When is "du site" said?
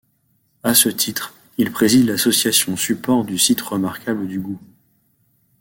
3.23-3.61